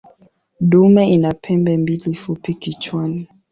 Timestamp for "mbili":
1.77-2.13